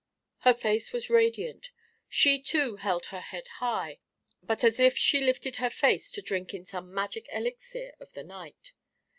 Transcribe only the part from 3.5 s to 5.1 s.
high, but as if